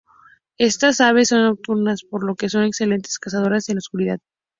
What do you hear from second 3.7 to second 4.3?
la oscuridad.